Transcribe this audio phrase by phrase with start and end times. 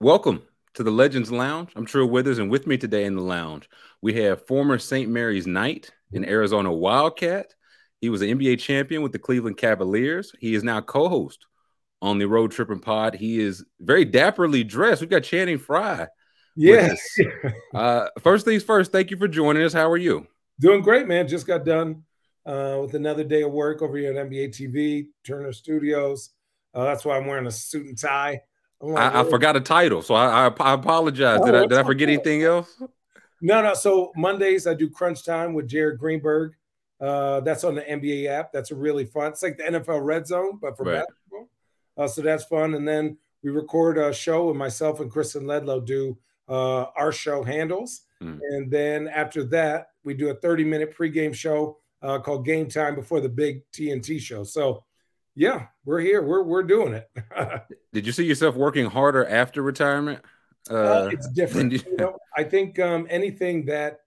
[0.00, 0.42] Welcome
[0.74, 1.70] to the Legends Lounge.
[1.76, 3.68] I'm Trill Withers, and with me today in the lounge,
[4.02, 5.08] we have former St.
[5.08, 7.54] Mary's Knight and Arizona Wildcat.
[8.00, 10.32] He was an NBA champion with the Cleveland Cavaliers.
[10.40, 11.46] He is now co-host
[12.02, 13.14] on the Road Tripping Pod.
[13.14, 15.00] He is very dapperly dressed.
[15.00, 16.08] We've got Channing Frye.
[16.56, 16.94] Yeah.
[17.74, 19.72] Uh, first things first, thank you for joining us.
[19.72, 20.28] How are you?
[20.60, 21.26] Doing great, man.
[21.26, 22.04] Just got done
[22.46, 26.30] uh, with another day of work over here at NBA TV, Turner Studios.
[26.72, 28.42] Uh, that's why I'm wearing a suit and tie.
[28.80, 31.40] I, I, forgot a title, so I, I, I apologize.
[31.42, 32.14] Oh, did, I, did I forget okay.
[32.14, 32.80] anything else?
[33.40, 33.74] No, no.
[33.74, 36.54] So Mondays I do Crunch Time with Jared Greenberg.
[37.00, 38.52] Uh, that's on the NBA app.
[38.52, 39.32] That's a really fun.
[39.32, 41.04] It's like the NFL Red Zone, but for right.
[41.04, 41.48] basketball.
[41.96, 42.74] Uh, so that's fun.
[42.74, 46.16] And then we record a show, and myself and Kristen Ledlow do
[46.48, 48.02] uh, our show handles.
[48.22, 48.40] Mm.
[48.42, 52.94] And then after that, we do a 30 minute pregame show uh, called Game Time
[52.94, 54.44] before the big TNT show.
[54.44, 54.84] So,
[55.34, 56.22] yeah, we're here.
[56.22, 57.10] We're we're doing it.
[57.92, 60.20] Did you see yourself working harder after retirement?
[60.70, 61.72] Uh, uh, it's different.
[61.72, 61.80] You...
[61.86, 64.00] you know, I think um, anything that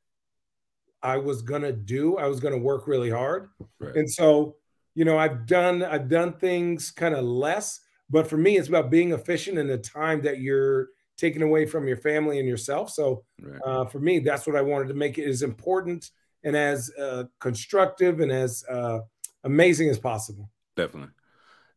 [1.03, 3.49] I was gonna do, I was gonna work really hard.
[3.79, 3.95] Right.
[3.95, 4.55] And so,
[4.95, 8.89] you know, I've done I've done things kind of less, but for me, it's about
[8.89, 12.91] being efficient in the time that you're taken away from your family and yourself.
[12.91, 13.59] So right.
[13.65, 16.11] uh, for me, that's what I wanted to make it as important
[16.43, 18.99] and as uh, constructive and as uh,
[19.43, 20.49] amazing as possible.
[20.75, 21.11] Definitely.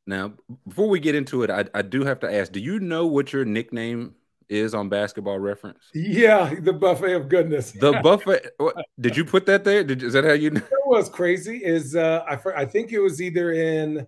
[0.06, 0.32] Now,
[0.66, 3.32] before we get into it, I, I do have to ask: Do you know what
[3.32, 4.14] your nickname
[4.48, 5.78] is on Basketball Reference?
[5.94, 7.72] Yeah, the buffet of goodness.
[7.72, 8.50] The buffet.
[8.56, 9.84] What, did you put that there?
[9.84, 10.50] Did, is that how you?
[10.50, 10.60] Know?
[10.60, 11.58] That was crazy.
[11.58, 14.06] Is uh, I I think it was either in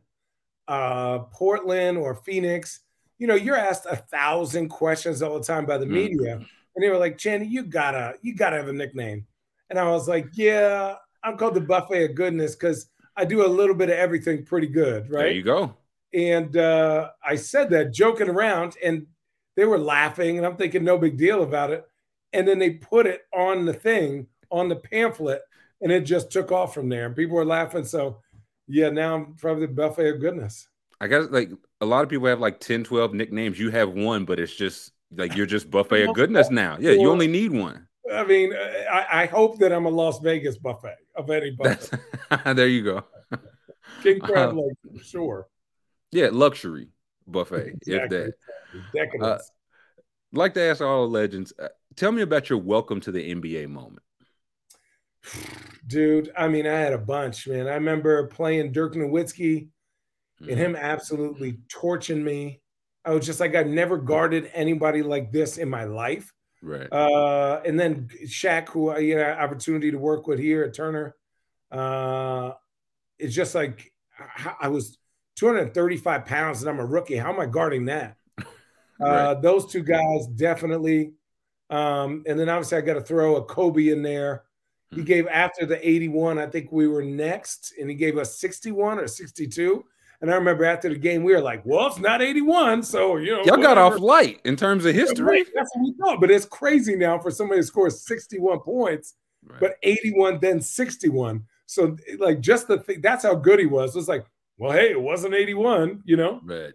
[0.69, 2.81] uh, Portland or Phoenix
[3.23, 5.95] you know, you're asked a thousand questions all the time by the mm-hmm.
[5.95, 9.29] media, and they were like, "Channing, you gotta, you gotta have a nickname."
[9.71, 13.55] And I was like, "Yeah, I'm called the buffet of goodness because I do a
[13.61, 15.77] little bit of everything pretty good, right?" There you go.
[16.13, 19.07] And uh, I said that joking around, and
[19.55, 21.87] they were laughing, and I'm thinking no big deal about it.
[22.33, 25.43] And then they put it on the thing on the pamphlet,
[25.81, 27.07] and it just took off from there.
[27.07, 27.85] And people were laughing.
[27.85, 28.21] So,
[28.67, 30.67] yeah, now I'm probably the buffet of goodness.
[31.03, 33.59] I guess like a lot of people have like 10, 12 nicknames.
[33.59, 36.77] You have one, but it's just like you're just buffet of goodness now.
[36.79, 37.89] Yeah, you only need one.
[38.15, 41.99] I mean, I, I hope that I'm a Las Vegas buffet of any buffet.
[42.55, 43.05] there you go.
[44.05, 45.49] King crab leg, sure.
[46.13, 46.91] Yeah, luxury
[47.27, 48.19] buffet, exactly.
[48.19, 48.31] if
[48.93, 49.21] that.
[49.21, 49.39] Uh,
[50.33, 53.69] like to ask all the legends, uh, tell me about your welcome to the NBA
[53.69, 54.05] moment.
[55.89, 57.67] Dude, I mean, I had a bunch, man.
[57.67, 59.67] I remember playing Dirk Nowitzki
[60.43, 60.51] mm-hmm.
[60.51, 62.61] and him absolutely torching me.
[63.05, 66.33] I was just like, I've never guarded anybody like this in my life.
[66.63, 66.87] Right.
[66.93, 71.17] Uh, and then Shaq, who I you know, opportunity to work with here at Turner,
[71.71, 72.53] uh,
[73.19, 73.93] it's just like
[74.61, 74.99] I was
[75.37, 77.17] 235 pounds and I'm a rookie.
[77.17, 78.17] How am I guarding that?
[78.39, 78.47] right.
[79.01, 81.15] uh, those two guys definitely.
[81.71, 84.45] Um, and then obviously I got to throw a Kobe in there.
[84.91, 85.07] He hmm.
[85.07, 89.09] gave after the 81, I think we were next, and he gave us 61 or
[89.09, 89.85] 62.
[90.23, 92.85] And I remember after the game, we were like, well, it's not 81.
[92.85, 93.63] So, you know, y'all whatever.
[93.63, 95.45] got off light in terms of history.
[95.53, 96.21] That's what we thought.
[96.21, 99.59] But it's crazy now for somebody to score 61 points, right.
[99.59, 101.43] but 81, then 61.
[101.67, 103.97] So, like, just the thing, that's how good he was.
[103.97, 104.25] It was like,
[104.59, 106.41] well, hey, it wasn't 81, you know?
[106.45, 106.73] Right.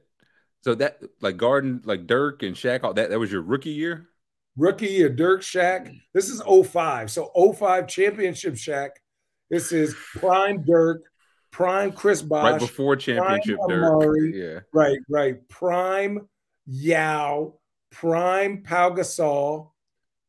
[0.66, 4.10] So that, like, Garden, like Dirk and Shaq, all that, that was your rookie year?
[4.58, 5.88] Rookie year, Dirk, Shaq.
[5.88, 6.02] Mm.
[6.14, 7.10] This is 05.
[7.10, 8.90] So, 05 championship Shaq.
[9.50, 11.04] This is prime Dirk
[11.52, 14.18] prime Chris Bosh, right before championship, Dirk.
[14.34, 15.48] Yeah, right, right.
[15.50, 16.28] Prime
[16.66, 17.54] Yao,
[17.92, 19.72] prime Pau Gasol,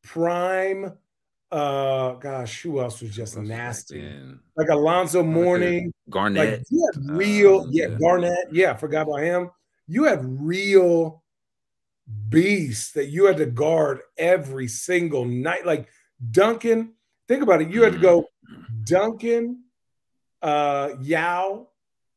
[0.03, 0.93] prime.
[1.51, 4.07] Uh, gosh, who else was just nasty?
[4.55, 6.59] Like Alonzo Mourning, Garnett.
[6.59, 8.47] Like, you had real, uh, yeah, yeah, Garnett.
[8.51, 9.49] Yeah, forgot about him.
[9.87, 11.23] You had real
[12.29, 15.65] beasts that you had to guard every single night.
[15.65, 15.89] Like
[16.31, 16.93] Duncan,
[17.27, 17.69] think about it.
[17.69, 18.83] You had to go mm-hmm.
[18.83, 19.63] Duncan,
[20.41, 21.67] uh, Yao.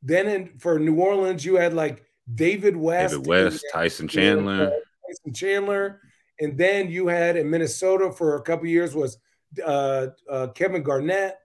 [0.02, 2.04] Then in, for New Orleans, you had like
[2.34, 4.72] David West, David West, Tyson Chandler,
[5.06, 6.00] Tyson Chandler,
[6.40, 9.18] and then you had in Minnesota for a couple years was
[9.64, 11.38] uh, uh, Kevin Garnett.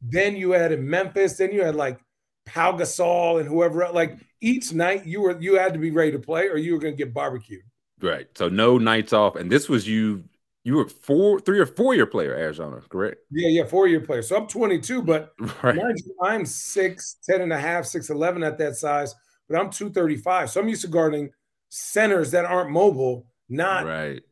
[0.00, 1.36] Then you had in Memphis.
[1.36, 1.98] Then you had like
[2.44, 3.88] Pau Gasol and whoever.
[3.92, 6.78] Like each night, you were you had to be ready to play, or you were
[6.78, 7.62] going to get barbecued.
[8.00, 8.28] Right.
[8.36, 10.24] So no nights off, and this was you.
[10.66, 13.18] You were four, three or four year player, Arizona, correct?
[13.30, 14.20] Yeah, yeah, four year player.
[14.20, 15.30] So I'm 22, but
[15.62, 15.78] right.
[16.20, 19.14] I'm six, 10 and a half, six, 11 at that size,
[19.48, 20.50] but I'm 235.
[20.50, 21.30] So I'm used to guarding
[21.68, 24.22] centers that aren't mobile, not right.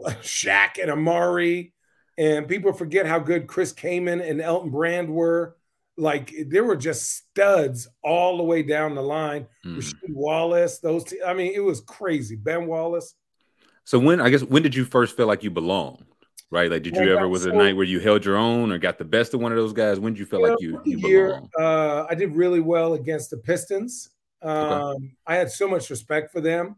[0.22, 1.72] Shaq and Amar'e.
[2.16, 5.58] And people forget how good Chris Kaman and Elton Brand were.
[5.98, 9.48] Like there were just studs all the way down the line.
[9.66, 9.76] Mm.
[9.76, 11.04] Rasheed Wallace, those.
[11.04, 12.36] T- I mean, it was crazy.
[12.36, 13.14] Ben Wallace.
[13.84, 16.04] So when I guess when did you first feel like you belonged?
[16.50, 16.70] Right?
[16.70, 18.96] Like, did you ever was so, a night where you held your own or got
[18.96, 19.98] the best of one of those guys?
[19.98, 23.38] When did you feel like you, you year, uh, I did really well against the
[23.38, 24.10] Pistons.
[24.40, 25.10] Um, okay.
[25.26, 26.76] I had so much respect for them.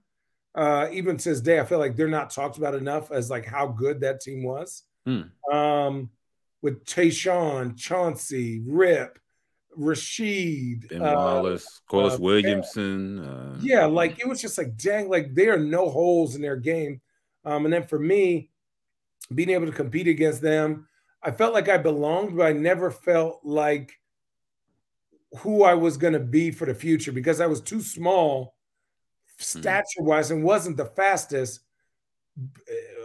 [0.55, 3.45] Uh, even to this day, I feel like they're not talked about enough as like
[3.45, 4.85] how good that team was.
[5.05, 5.23] Hmm.
[5.53, 6.11] Um,
[6.63, 9.19] with Tayshaun, Chauncey, Rip,
[9.79, 13.19] Rasheed, Ben uh, Wallace, Corliss uh, Williamson.
[13.19, 16.57] Uh, yeah, like it was just like dang, like there are no holes in their
[16.57, 17.01] game.
[17.45, 18.51] Um, and then for me,
[19.35, 20.89] being able to compete against them,
[21.23, 23.93] I felt like I belonged, but I never felt like
[25.39, 28.57] who I was going to be for the future because I was too small
[29.39, 29.61] hmm.
[29.61, 31.61] stature wise and wasn't the fastest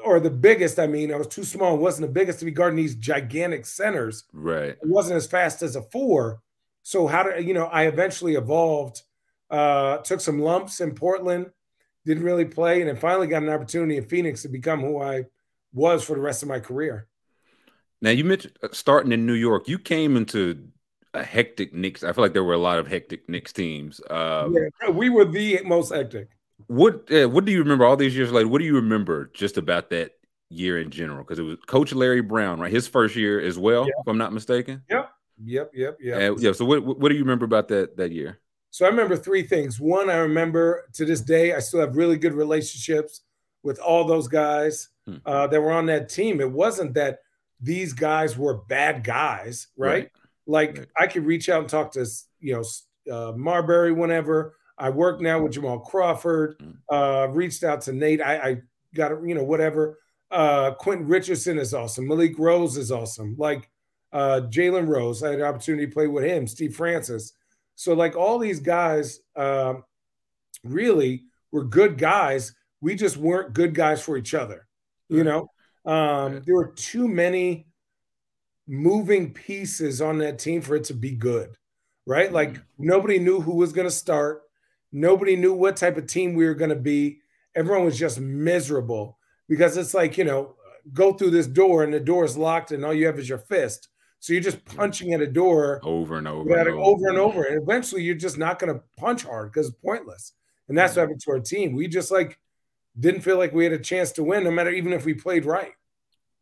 [0.04, 0.80] or the biggest.
[0.80, 4.26] I mean, I was too small, wasn't the biggest to be guarding these gigantic centers.
[4.34, 4.70] Right.
[4.70, 6.42] It wasn't as fast as a four.
[6.84, 7.66] So how do you know?
[7.66, 9.02] I eventually evolved.
[9.50, 11.52] Uh, took some lumps in Portland,
[12.06, 15.26] didn't really play, and then finally got an opportunity in Phoenix to become who I
[15.74, 17.08] was for the rest of my career.
[18.02, 19.68] Now you mentioned uh, starting in New York.
[19.68, 20.70] You came into
[21.14, 22.04] a hectic Knicks.
[22.04, 24.02] I feel like there were a lot of hectic Knicks teams.
[24.10, 26.30] Um, yeah, we were the most hectic.
[26.68, 28.48] What uh, What do you remember all these years later?
[28.48, 30.14] What do you remember just about that
[30.50, 31.24] year in general?
[31.24, 32.72] Because it was Coach Larry Brown, right?
[32.72, 33.94] His first year as well, yeah.
[34.00, 34.84] if I'm not mistaken.
[34.90, 35.11] Yep,
[35.44, 36.38] yep, yep, yep.
[36.40, 36.52] yeah.
[36.52, 38.40] So what What do you remember about that that year?
[38.72, 39.80] So I remember three things.
[39.80, 43.22] One, I remember to this day, I still have really good relationships
[43.64, 45.18] with all those guys hmm.
[45.26, 46.40] uh, that were on that team.
[46.40, 47.20] It wasn't that
[47.60, 49.90] these guys were bad guys, right?
[49.90, 50.12] right.
[50.48, 50.88] Like right.
[50.98, 52.06] I could reach out and talk to
[52.40, 54.56] you know uh, Marbury whenever.
[54.78, 56.56] I work now with Jamal Crawford.
[56.60, 56.72] Hmm.
[56.94, 58.22] Uh, reached out to Nate.
[58.22, 58.58] I, I
[58.96, 60.00] got you know whatever.
[60.32, 62.08] Uh, Quentin Richardson is awesome.
[62.08, 63.36] Malik Rose is awesome.
[63.38, 63.70] Like
[64.14, 66.48] uh, Jalen Rose, I had an opportunity to play with him.
[66.48, 67.34] Steve Francis.
[67.76, 69.84] So like all these guys, um,
[70.64, 72.54] really were good guys.
[72.82, 74.68] We just weren't good guys for each other.
[75.10, 75.52] You know,
[75.86, 77.68] um, there were too many
[78.66, 81.58] moving pieces on that team for it to be good,
[82.06, 82.32] right?
[82.32, 82.62] Like mm-hmm.
[82.78, 84.44] nobody knew who was going to start.
[84.94, 87.20] Nobody knew what type of team we were going to be.
[87.56, 89.18] Everyone was just miserable
[89.50, 90.56] because it's like, you know,
[90.94, 93.38] go through this door and the door is locked and all you have is your
[93.38, 93.90] fist.
[94.22, 96.80] So you're just punching at a door over and over, and over.
[96.80, 97.44] over and over.
[97.44, 100.34] And eventually you're just not going to punch hard because it's pointless.
[100.70, 101.74] And that's what happened to our team.
[101.74, 102.38] We just like
[103.00, 105.44] didn't feel like we had a chance to win, no matter even if we played
[105.44, 105.74] right.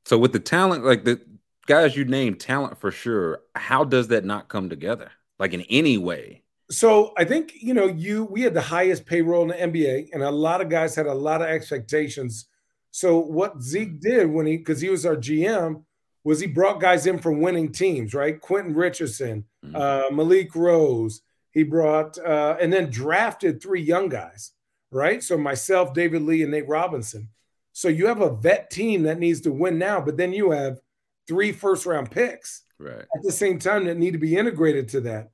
[0.05, 1.21] So with the talent, like the
[1.67, 3.43] guys you named, talent for sure.
[3.55, 5.11] How does that not come together?
[5.39, 6.43] Like in any way?
[6.69, 10.21] So I think you know you we had the highest payroll in the NBA, and
[10.21, 12.47] a lot of guys had a lot of expectations.
[12.91, 15.83] So what Zeke did when he because he was our GM
[16.23, 18.39] was he brought guys in from winning teams, right?
[18.39, 19.75] Quentin Richardson, mm-hmm.
[19.75, 21.21] uh, Malik Rose.
[21.51, 24.51] He brought uh, and then drafted three young guys,
[24.91, 25.23] right?
[25.23, 27.29] So myself, David Lee, and Nate Robinson.
[27.73, 30.79] So you have a vet team that needs to win now, but then you have
[31.27, 32.99] three first round picks right.
[32.99, 35.31] at the same time that need to be integrated to that.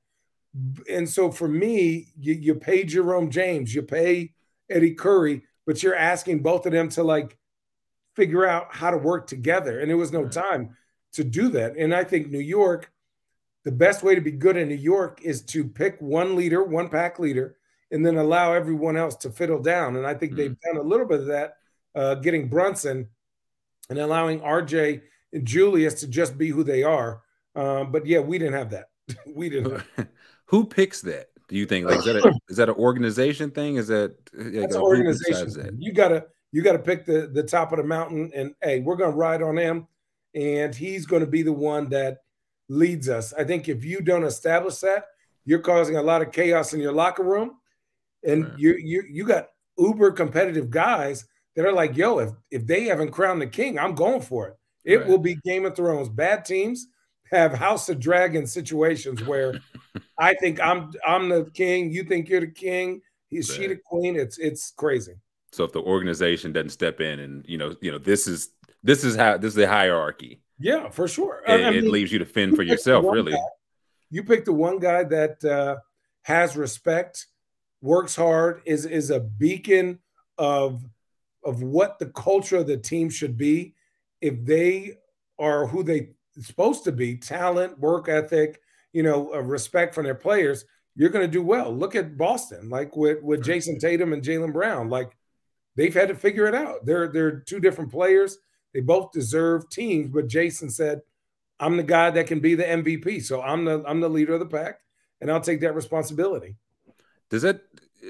[0.90, 4.34] And so for me, you, you pay Jerome James, you pay
[4.70, 7.38] Eddie Curry, but you're asking both of them to like
[8.16, 9.80] figure out how to work together.
[9.80, 10.32] And there was no right.
[10.32, 10.78] time
[11.16, 11.76] to do that.
[11.78, 12.92] And I think New York,
[13.64, 16.90] the best way to be good in New York is to pick one leader, one
[16.90, 17.58] pack leader,
[17.92, 19.96] and then allow everyone else to fiddle down.
[19.96, 21.58] And I think mm they've done a little bit of that,
[21.96, 23.08] uh, getting Brunson
[23.90, 25.02] and allowing RJ
[25.34, 27.22] and Julius to just be who they are.
[27.56, 28.90] Um, but yeah, we didn't have that.
[29.28, 29.82] we didn't.
[30.46, 31.28] who picks that?
[31.48, 33.76] Do you think like is that a, is that an organization thing?
[33.76, 35.54] Is that that's an organization?
[35.54, 35.76] That?
[35.78, 39.16] You gotta you gotta pick the the top of the mountain, and hey, we're gonna
[39.16, 39.88] ride on him,
[40.36, 42.20] and he's gonna be the one that
[42.70, 43.34] leads us.
[43.34, 45.06] I think if you don't establish that,
[45.46, 47.54] you're causing a lot of chaos in your locker room,
[48.24, 48.60] and right.
[48.60, 51.26] you you you got uber competitive guys
[51.56, 54.56] that are like, yo, if if they haven't crowned the king, I'm going for it.
[54.84, 55.08] It right.
[55.08, 56.10] will be Game of Thrones.
[56.10, 56.88] Bad teams
[57.32, 59.60] have House of Dragon situations where
[60.20, 63.62] I think I'm I'm the king, you think you're the king, he's right.
[63.62, 64.16] she the queen.
[64.16, 65.14] It's it's crazy.
[65.52, 68.50] So if the organization doesn't step in and you know, you know, this is
[68.86, 70.42] this is how this is the hierarchy.
[70.60, 71.42] Yeah, for sure.
[71.48, 73.34] It, I mean, it leaves you to fend for yourself, really.
[73.34, 73.40] Guy,
[74.12, 75.78] you pick the one guy that uh,
[76.22, 77.26] has respect,
[77.82, 80.00] works hard, is is a beacon
[80.38, 80.86] of
[81.44, 83.74] of what the culture of the team should be.
[84.22, 85.00] If they
[85.40, 88.62] are who they supposed to be, talent, work ethic,
[88.94, 90.64] you know, respect for their players,
[90.96, 91.76] you're going to do well.
[91.76, 94.90] Look at Boston, like with with Jayson Tatum and Jaylen Brown.
[94.90, 95.18] Like
[95.76, 96.86] they've had to figure it out.
[96.86, 98.38] They're they're two different players.
[98.76, 101.02] They both deserve teams, but Jayson said,
[101.62, 103.24] "I'm the guy that can be the MVP.
[103.24, 104.82] So I'm the I'm the leader of the pack,
[105.22, 106.58] and I'll take that responsibility."
[107.30, 107.62] Does that,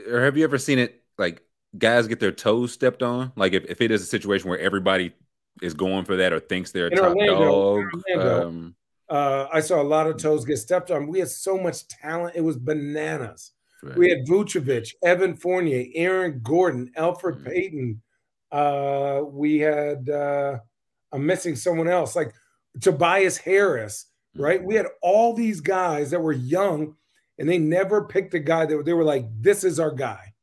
[0.10, 1.44] or have you ever seen it like
[1.78, 3.32] guys get their toes stepped on?
[3.36, 5.14] Like if, if it is a situation where everybody
[5.62, 7.86] is going for that or thinks they're a in top Orlando, dog.
[8.10, 8.76] Orlando, um,
[9.08, 11.06] uh, I saw a lot of toes get stepped on.
[11.06, 13.52] We had so much talent; it was bananas.
[13.84, 13.98] Right.
[13.98, 17.46] We had Vucevic, Evan Fournier, Aaron Gordon, Elfrid mm-hmm.
[17.46, 18.02] Payton.
[18.52, 20.60] Uh, we had uh,
[21.12, 22.34] I'm missing someone else like
[22.82, 24.06] Tobias Harris.
[24.36, 24.44] Mm-hmm.
[24.44, 24.64] Right?
[24.64, 26.96] We had all these guys that were young,
[27.40, 30.34] and they never picked a guy that they were like, "This is our guy."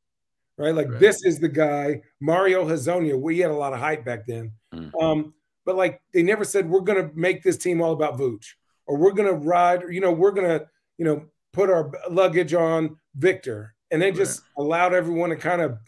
[0.58, 0.74] Right?
[0.74, 1.00] Like right.
[1.00, 2.02] this is the guy.
[2.20, 3.18] Mario Hezonja.
[3.18, 4.52] We had a lot of hype back then.
[4.74, 4.96] Mm-hmm.
[4.96, 8.46] Um, but like they never said we're going to make this team all about Vooch
[8.86, 10.66] or we're going to ride, or, you know, we're going to,
[10.98, 13.74] you know, put our luggage on Victor.
[13.90, 14.64] And they just right.
[14.64, 15.78] allowed everyone to kind of,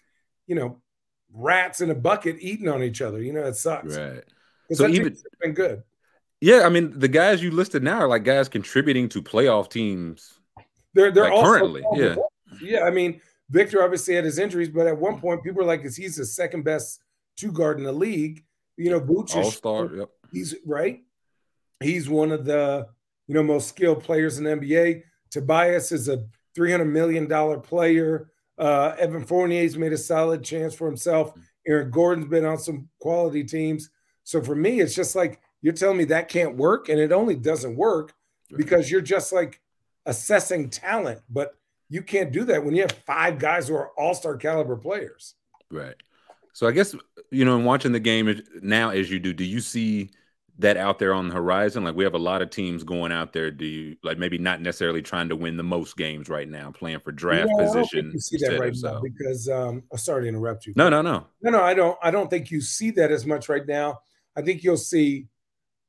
[0.46, 0.80] you know,
[1.34, 3.20] rats in a bucket eating on each other.
[3.20, 3.96] You know, it sucks.
[3.96, 4.22] Right.
[4.72, 5.82] So even been good.
[6.40, 10.34] Yeah, I mean, the guys you listed now are like guys contributing to playoff teams.
[10.94, 12.16] They're they're like currently, yeah,
[12.60, 12.84] yeah.
[12.84, 15.96] I mean, Victor obviously had his injuries, but at one point, people were like, "Is
[15.96, 17.00] he's the second best
[17.36, 18.44] two guard in the league?"
[18.76, 19.94] You know, Vooch all star.
[19.94, 20.10] Yep.
[20.32, 21.00] He's right.
[21.80, 22.88] He's one of the
[23.26, 25.02] you know most skilled players in the NBA.
[25.30, 26.24] Tobias is a
[26.54, 28.30] three hundred million dollar player.
[28.58, 31.32] Uh, Evan Fournier's made a solid chance for himself.
[31.66, 33.90] Aaron Gordon's been on some quality teams.
[34.22, 37.36] So for me, it's just like you're telling me that can't work, and it only
[37.36, 38.14] doesn't work
[38.56, 39.60] because you're just like
[40.06, 41.56] assessing talent, but
[41.88, 45.34] you can't do that when you have five guys who are all-star caliber players.
[45.70, 45.94] Right.
[46.52, 46.94] So I guess
[47.30, 50.10] you know, in watching the game now as you do, do you see
[50.58, 51.84] that out there on the horizon?
[51.84, 53.50] Like we have a lot of teams going out there.
[53.50, 57.00] Do you like maybe not necessarily trying to win the most games right now, playing
[57.00, 58.10] for draft no, position?
[58.12, 60.74] you see that right now because um, I'm sorry to interrupt you.
[60.76, 61.62] No, no, no, no, no.
[61.62, 61.98] I don't.
[62.02, 64.00] I don't think you see that as much right now.
[64.36, 65.28] I think you'll see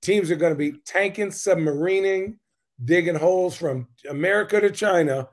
[0.01, 2.37] teams are going to be tanking, submarining,
[2.83, 5.29] digging holes from America to China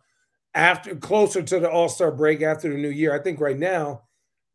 [0.54, 3.14] after closer to the All Star break after the new year.
[3.14, 4.02] I think right now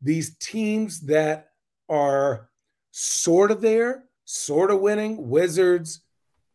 [0.02, 1.50] these teams that
[1.88, 2.48] are
[2.90, 6.00] sort of there, sort of winning, Wizards,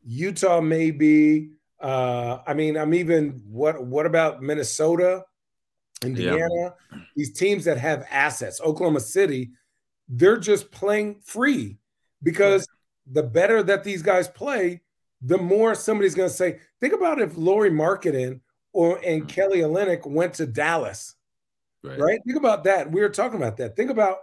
[0.06, 1.50] Utah, maybe.
[1.82, 5.24] Uh, I mean, I'm even what what about Minnesota,
[6.04, 6.48] Indiana?
[6.92, 7.00] Yeah.
[7.16, 9.52] These teams that have assets, Oklahoma City,
[10.08, 11.78] they're just playing free
[12.22, 12.68] because
[13.12, 14.82] the better that these guys play,
[15.22, 16.60] the more somebody's going to say.
[16.80, 19.28] Think about if Lauri Markkanen or and mm-hmm.
[19.28, 21.16] Kelly Olynyk went to Dallas
[21.84, 22.00] Right.
[22.00, 22.20] right.
[22.26, 22.92] Think about that.
[22.92, 23.76] We were talking about that.
[23.76, 24.18] Think about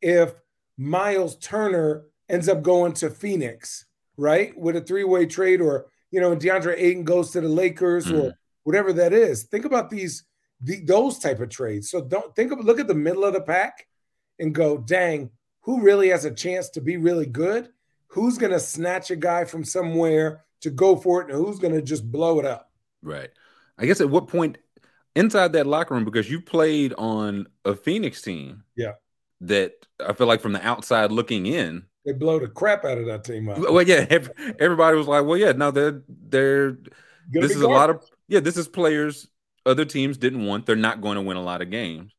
[0.00, 0.32] if
[0.78, 3.84] Miles Turner ends up going to Phoenix,
[4.16, 8.22] right, with a three-way trade, or you know, DeAndre Ayton goes to the Lakers, mm.
[8.22, 8.34] or
[8.64, 9.44] whatever that is.
[9.44, 10.24] Think about these
[10.60, 11.90] the, those type of trades.
[11.90, 13.86] So don't think of look at the middle of the pack
[14.38, 17.68] and go, dang, who really has a chance to be really good?
[18.08, 21.74] Who's going to snatch a guy from somewhere to go for it, and who's going
[21.74, 22.70] to just blow it up?
[23.02, 23.30] Right.
[23.78, 24.58] I guess at what point
[25.16, 28.64] inside that locker room because you played on a Phoenix team.
[28.76, 28.92] Yeah.
[29.42, 29.72] That
[30.06, 33.22] I feel like from the outside looking in, they blow the crap out of that
[33.22, 33.48] team.
[33.48, 33.58] Up.
[33.58, 34.04] Well, yeah,
[34.58, 36.76] everybody was like, "Well, yeah, no, they're they're
[37.30, 39.28] this is a lot of yeah, this is players
[39.64, 40.66] other teams didn't want.
[40.66, 42.12] They're not going to win a lot of games,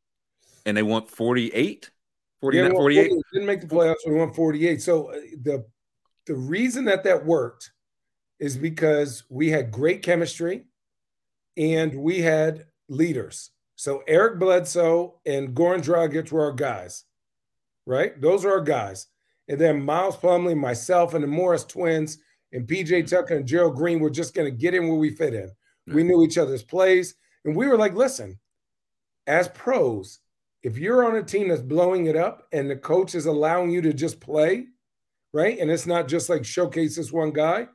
[0.65, 1.91] and they want 48,
[2.39, 3.09] 49, yeah, 48.
[3.09, 3.95] 40, didn't make the playoffs.
[4.05, 4.81] We won 48.
[4.81, 5.65] So uh, the
[6.25, 7.71] the reason that that worked
[8.39, 10.67] is because we had great chemistry,
[11.57, 13.51] and we had leaders.
[13.75, 17.03] So Eric Bledsoe and Goran Dragic were our guys,
[17.85, 18.19] right?
[18.21, 19.07] Those are our guys.
[19.51, 22.19] And then Miles Plumlee, myself, and the Morris twins,
[22.53, 25.33] and PJ Tucker and Gerald Green were just going to get in where we fit
[25.33, 25.51] in.
[25.87, 27.15] We knew each other's plays.
[27.43, 28.39] And we were like, listen,
[29.27, 30.19] as pros,
[30.63, 33.81] if you're on a team that's blowing it up and the coach is allowing you
[33.81, 34.67] to just play,
[35.33, 35.59] right?
[35.59, 37.67] And it's not just like showcase this one guy.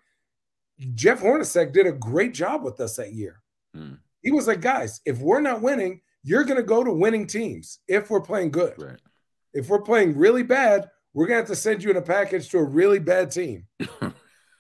[0.95, 3.43] Jeff Hornacek did a great job with us that year.
[3.75, 3.97] Hmm.
[4.23, 7.81] He was like, guys, if we're not winning, you're going to go to winning teams
[7.87, 8.81] if we're playing good.
[8.81, 9.01] Right.
[9.53, 12.51] If we're playing really bad, we're going to have to send you in a package
[12.51, 13.65] to a really bad team.
[13.81, 13.89] right.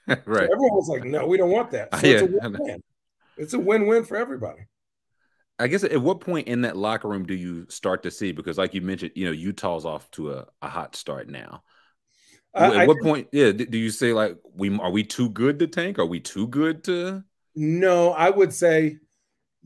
[0.09, 1.95] So everyone was like, no, we don't want that.
[1.95, 2.83] So yeah, it's a win-win.
[3.37, 4.63] It's a win-win for everybody.
[5.59, 8.33] I guess at what point in that locker room do you start to see?
[8.33, 11.63] Because, like you mentioned, you know, Utah's off to a, a hot start now.
[12.55, 13.29] At I what point?
[13.33, 15.99] Yeah, do you say like we are we too good to tank?
[15.99, 17.23] Are we too good to?
[17.55, 18.99] No, I would say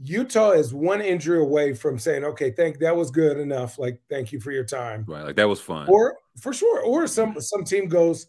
[0.03, 3.79] Utah is one injury away from saying, okay, thank that was good enough.
[3.79, 5.05] Like, thank you for your time.
[5.07, 5.89] Right, like that was fun.
[5.89, 8.27] Or for sure, or some some team goes,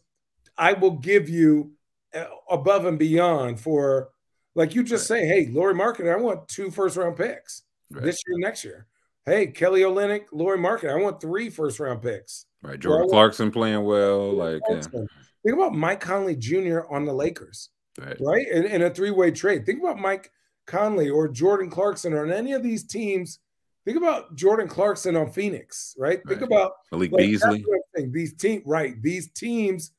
[0.58, 1.72] I will give you
[2.14, 4.10] uh, above and beyond for
[4.54, 8.20] like you just say, hey, Lauri Markkanen, I want two first round picks right, this
[8.28, 8.88] year, next year.
[9.26, 12.48] Hey, Kelly Olynyk, Lauri Markkanen, I want three first round picks.
[12.64, 12.80] right.
[12.80, 16.82] Jordan Clarkson playing well, like yeah, Think about Mike Conley Jr.
[16.90, 17.70] on the Lakers.
[18.00, 18.48] right, right?
[18.48, 19.66] In, in a three-way trade.
[19.66, 20.32] Think about Mike
[20.72, 23.40] Conley or Jordan Clarkson or on any of these teams.
[23.84, 26.22] Think about Jordan Clarkson on Phoenix, right?
[26.28, 27.58] Think about Malik like, Beasley.
[27.60, 28.12] that's what I'm saying.
[28.14, 29.02] these team, right?
[29.02, 29.92] These teams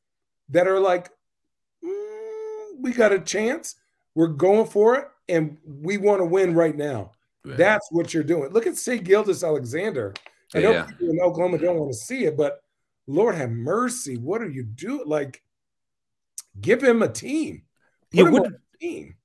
[0.50, 1.10] that are like,
[1.84, 3.74] "Mm, we got a chance.
[4.14, 7.12] We're going for it, and we want to win right now.
[7.44, 7.56] Right.
[7.56, 8.50] That's what you're doing.
[8.52, 10.14] Look at Shai Gilgeous-Alexander.
[10.54, 10.84] I know Yeah.
[10.86, 12.62] people in Oklahoma don't want to see it, but
[13.08, 14.16] Lord have mercy.
[14.16, 15.06] What are you doing?
[15.06, 15.42] Like,
[16.60, 17.62] give him a team.
[18.12, 19.16] Put Yeah, him what- team.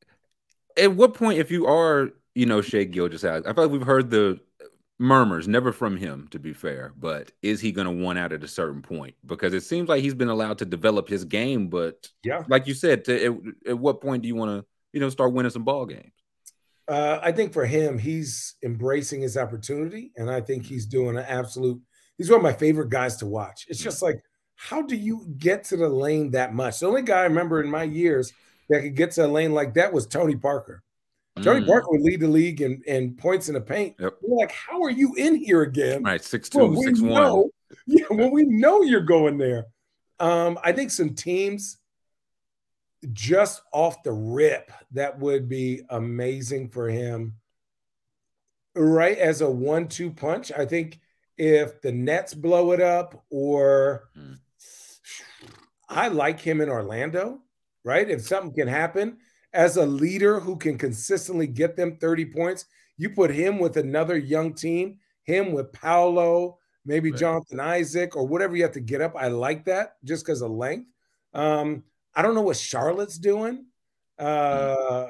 [0.77, 4.09] At what point, if you are, you know, Shai Gilgeous I feel like we've heard
[4.09, 4.39] the
[4.99, 8.43] murmurs, never from him, to be fair, but is he going to want out at
[8.43, 9.15] a certain point?
[9.25, 12.43] Because it seems like he's been allowed to develop his game, but Yeah.
[12.47, 15.33] like you said, to, at, at what point do you want to, you know, start
[15.33, 16.11] winning some ball games?
[16.87, 21.25] Uh, I think for him, he's embracing his opportunity, and I think he's doing an
[21.27, 21.81] absolute.
[22.17, 23.65] He's one of my favorite guys to watch.
[23.67, 24.23] It's just like,
[24.55, 26.79] how do you get to the lane that much?
[26.79, 28.31] The only guy I remember in my years
[28.69, 30.83] that could get to a lane like that was Tony Parker.
[31.41, 33.95] Tony Mm, Parker would lead the league in, in points in the paint.
[33.99, 34.15] Yep.
[34.23, 36.03] We're like, how are you in here again?
[36.03, 37.13] Right, six two, we six one.
[37.13, 37.51] know,
[37.85, 39.65] yeah, when we know you're going there.
[40.19, 41.77] Um, I think some teams
[43.13, 47.35] just off the rip that would be amazing for him.
[48.75, 50.99] Right as a one-two punch, I think
[51.37, 54.33] if the Nets blow it up, or Hmm.
[55.87, 57.41] I like him in Orlando.
[57.87, 59.15] Right, if something can happen
[59.53, 62.65] as a leader who can consistently get them 30 points,
[62.97, 67.19] you put him with another young team, him with Paolo, maybe Right.
[67.21, 69.13] Jonathan Isaac, or whatever you have to get up.
[69.15, 70.89] I like that just because of length.
[71.33, 73.67] Um, I don't know what Charlotte's doing.
[74.19, 75.07] Uh,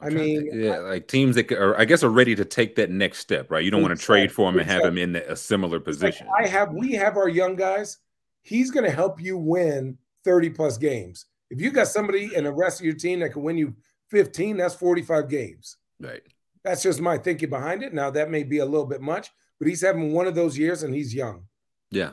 [0.00, 2.90] I mean, think- yeah, like teams that are, I guess, are ready to take that
[2.90, 3.64] next step, right?
[3.64, 6.12] You don't want to trade for him and have him in a similar It's like,
[6.12, 6.26] position.
[6.38, 7.96] I have we have our young guys.
[8.42, 11.26] He's going to help you win 30 plus games.
[11.50, 13.74] If you got somebody in the rest of your team that can win you
[14.10, 15.76] 15, that's 45 games.
[16.00, 16.22] right.
[16.62, 17.94] That's just my thinking behind it.
[17.94, 20.82] Now that may be a little bit much, but he's having one of those years
[20.82, 21.44] and he's young.
[21.90, 22.12] Yeah.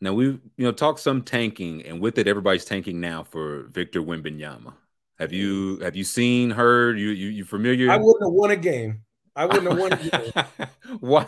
[0.00, 4.00] Now we, you know, talk some tanking, and with it, everybody's tanking now for Victor
[4.02, 4.74] Wembanyama.
[5.18, 6.98] Have you have you seen, heard?
[7.00, 7.90] You you you familiar?
[7.90, 9.02] I wouldn't have won a game.
[9.34, 10.32] I wouldn't have won a game.
[10.86, 11.26] You Why?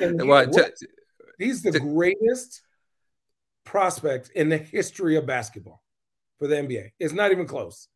[0.00, 0.54] know what?
[1.38, 2.62] He's the greatest
[3.64, 5.82] prospect in the history of basketball
[6.38, 6.90] for the NBA.
[6.98, 7.88] It's not even close.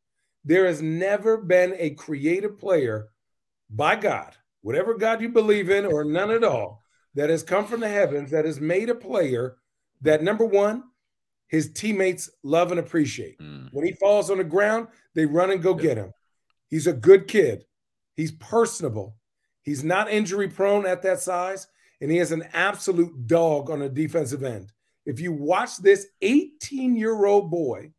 [0.45, 3.09] There has never been a creative player
[3.71, 6.83] by God, whatever God you believe in or none at all,
[7.15, 9.57] that has come from the heavens that has made a player
[10.03, 10.85] that number one,
[11.49, 13.39] his teammates love and appreciate.
[13.39, 15.83] Mm, When he falls on the ground, they run and go Yeah.
[15.83, 16.13] get him.
[16.69, 17.65] He's a good kid.
[18.15, 19.17] He's personable.
[19.63, 21.67] He's not injury prone at that size,
[22.01, 24.73] and he is an absolute dog on a defensive end.
[25.07, 27.93] If you watch this 18 year old boy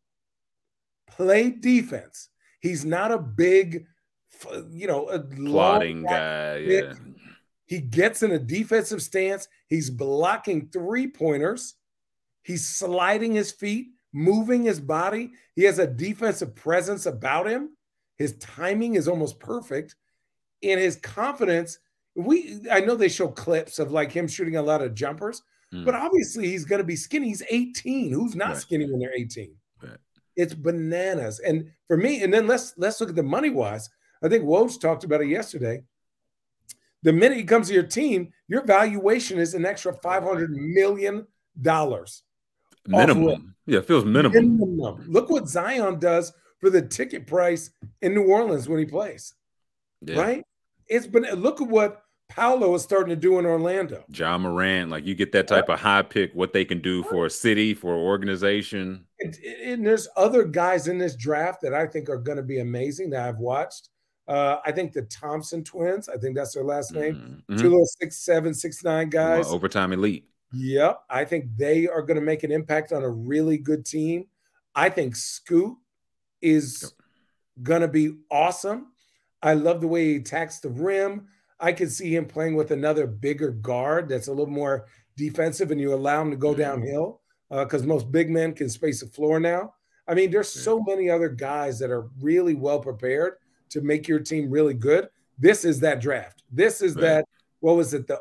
[1.08, 2.28] play defense,
[2.60, 3.86] he's not a big,
[4.70, 6.56] you know, a plotting guy.
[6.58, 6.80] Yeah.
[6.80, 6.92] Yeah.
[7.66, 9.48] he gets in a defensive stance.
[9.68, 11.74] He's blocking three pointers.
[12.42, 15.32] He's sliding his feet, moving his body.
[15.54, 17.70] He has a defensive presence about him.
[18.16, 19.94] His timing is almost perfect.
[20.62, 21.78] And his confidence,
[22.14, 25.84] we I know they show clips of like him shooting a lot of jumpers, Mm.
[25.84, 27.28] but obviously he's going to be skinny.
[27.28, 28.10] He's 18.
[28.12, 28.56] Who's not Right.
[28.56, 29.54] skinny when they're 18?
[29.82, 29.98] Right.
[30.34, 31.40] It's bananas.
[31.40, 33.90] And for me, and then let's let's look at the money wise.
[34.22, 35.82] I think Woj talked about it yesterday.
[37.02, 41.26] The minute he comes to your team, your valuation is an extra five hundred million
[41.60, 42.22] dollars.
[42.86, 43.54] minimum.
[43.66, 44.58] Yeah, it feels minimum.
[44.58, 45.04] Minimum.
[45.08, 49.34] Look what Zion does for the ticket price in New Orleans when he plays.
[50.00, 50.18] Yeah.
[50.20, 50.44] Right?
[50.86, 54.04] It's been look at what Paolo is starting to do in Orlando.
[54.12, 57.26] Ja Morant, like you get that type of high pick, what they can do for
[57.26, 59.04] a city, for an organization.
[59.20, 62.60] And, and there's other guys in this draft that I think are going to be
[62.60, 63.88] amazing that I've watched.
[64.28, 67.42] Uh, I think the Thompson twins, I think that's their last name.
[67.50, 67.58] Mhm.
[67.58, 69.46] Two little six, seven, six, nine guys.
[69.46, 70.28] Well, overtime elite.
[70.52, 71.00] Yep.
[71.08, 74.26] I think they are going to make an impact on a really good team.
[74.74, 75.76] I think Scoot
[76.42, 76.92] is
[77.62, 78.92] going to be awesome.
[79.42, 81.28] I love the way he attacks the rim.
[81.60, 85.80] I could see him playing with another bigger guard that's a little more defensive and
[85.80, 86.60] you allow him to go mm-hmm.
[86.60, 89.74] downhill because uh, most big men can space the floor now.
[90.06, 93.34] I mean, there's so many other guys that are really well prepared
[93.70, 95.08] to make your team really good.
[95.38, 96.42] This is that draft.
[96.50, 97.02] This is right.
[97.02, 97.24] that,
[97.60, 98.20] what was it, the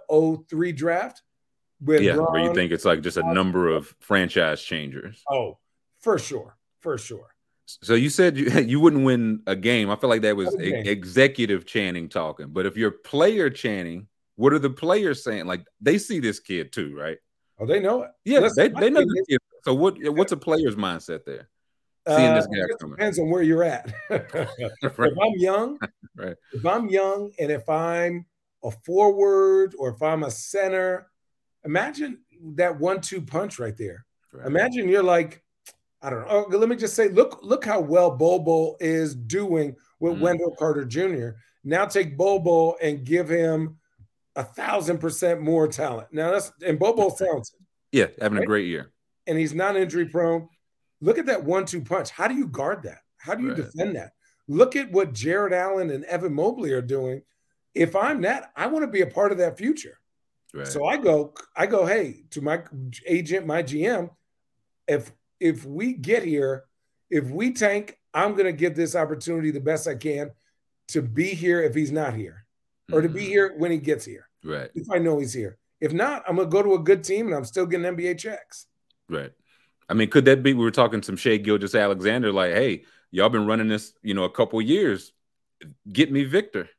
[0.50, 1.24] 03 draft?
[1.80, 5.24] With yeah, Ron, where you think it's like just a number of franchise changers.
[5.30, 5.60] Oh,
[6.00, 6.58] for sure.
[6.80, 7.36] For sure.
[7.68, 9.90] So you said you, you wouldn't win a game.
[9.90, 12.48] I feel like that was a, executive Channing talking.
[12.50, 15.46] But if you're player Channing, what are the players saying?
[15.46, 17.18] Like they see this kid too, right?
[17.60, 18.12] Oh, they know it.
[18.24, 19.40] Yeah, they, they know the kid.
[19.64, 19.98] So what?
[20.14, 21.50] What's a player's mindset there?
[22.08, 22.96] Seeing this uh, guy uh, coming.
[22.96, 23.92] Depends on where you're at.
[24.10, 24.48] right.
[24.82, 25.78] If I'm young,
[26.16, 26.36] right.
[26.54, 28.26] If I'm young, and if I'm
[28.64, 31.08] a forward or if I'm a center,
[31.66, 32.20] imagine
[32.56, 34.06] that one-two punch right there.
[34.32, 34.48] Right.
[34.48, 35.44] Imagine you're like
[36.08, 36.46] I don't know.
[36.50, 40.22] Oh, let me just say, look, look how well Bobo is doing with mm.
[40.22, 41.32] Wendell Carter Jr.
[41.66, 43.76] Now take Bobo and give him
[44.38, 46.08] a thousand percent more talent.
[46.14, 47.60] Now that's and Bobo's talented.
[47.92, 48.44] Yeah, having right?
[48.44, 48.94] a great year.
[49.28, 50.48] And he's not injury prone.
[51.02, 52.10] Look at that one-two punch.
[52.10, 53.00] How do you guard that?
[53.18, 53.58] How do you right.
[53.58, 54.12] defend that?
[54.48, 57.22] Look at what Jarrett Allen and Evan Mobley are doing.
[57.76, 60.00] If I'm that, I want to be a part of that future.
[60.54, 60.66] Right.
[60.66, 62.64] So I go, I go, hey, to my
[63.06, 64.10] agent, my GM,
[64.88, 66.66] if if we get here,
[67.10, 70.32] if we tank, I'm going to give this opportunity the best I can
[70.90, 72.46] to be here if he's not here,
[72.92, 73.30] or to be mm-hmm.
[73.30, 74.28] here when he gets here.
[74.44, 74.70] Right.
[74.76, 75.58] If I know he's here.
[75.80, 78.18] If not, I'm going to go to a good team and I'm still getting NBA
[78.18, 78.68] checks.
[79.10, 79.32] Right.
[79.90, 80.54] I mean, could that be?
[80.54, 84.30] We were talking some Shai Gilgeous-Alexander, like, hey, y'all been running this, you know, a
[84.30, 85.14] couple years.
[85.92, 86.70] Get me Victor.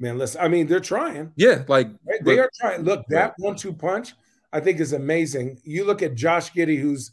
[0.00, 1.32] Man, listen, I mean, they're trying.
[1.36, 2.24] Yeah, like right?
[2.24, 2.82] they but, are trying.
[2.82, 4.14] Look, that one-two punch,
[4.52, 5.60] I think, is amazing.
[5.64, 7.12] You look at Josh Giddey, who's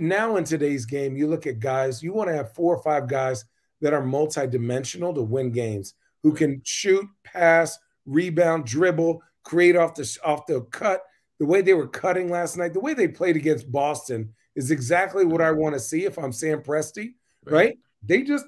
[0.00, 3.08] now in today's game, you look at guys, you want to have four or five
[3.08, 3.44] guys
[3.80, 10.18] that are multidimensional to win games, who can shoot, pass, rebound, dribble, create off the
[10.24, 11.02] off the cut.
[11.38, 15.24] The way they were cutting last night, the way they played against Boston is exactly
[15.24, 17.14] what I want to see if I'm Sam Presti,
[17.44, 17.52] right?
[17.52, 17.78] right?
[18.02, 18.44] They just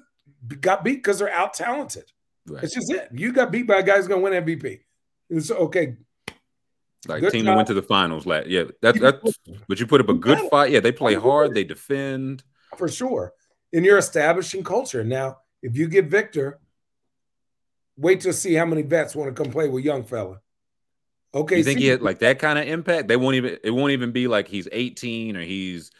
[0.59, 2.11] got beat because they're out talented.
[2.45, 2.63] Right.
[2.63, 3.09] It's just it.
[3.13, 4.81] You got beat by a guy who's going to win MVP.
[5.29, 5.95] It's okay.
[7.07, 8.47] Like good team that went to the finals last.
[8.47, 10.71] Yeah, that, that's but you put up a good fight.
[10.71, 12.43] Yeah, they play hard, they defend.
[12.77, 13.33] For sure.
[13.73, 15.03] And you're establishing culture.
[15.03, 16.59] Now, if you get Victor,
[17.97, 20.41] wait to see how many vets want to come play with young fella.
[21.33, 21.57] Okay.
[21.57, 23.07] You think see, he had like that kind of impact?
[23.07, 25.91] They won't even it won't even be like he's 18 or he's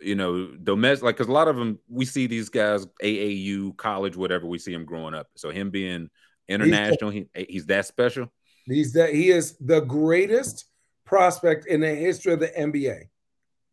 [0.00, 4.16] you know, domestic like because a lot of them we see these guys AAU, college,
[4.16, 4.46] whatever.
[4.46, 5.28] We see him growing up.
[5.36, 6.10] So him being
[6.48, 8.30] international, he's, he, he's that special.
[8.66, 10.66] He's that he is the greatest
[11.04, 13.08] prospect in the history of the NBA.